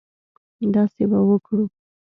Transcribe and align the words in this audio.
داسې 0.73 1.03
به 1.11 1.19
وکړو. 1.27 1.65